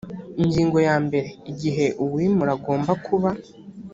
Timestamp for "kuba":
3.05-3.29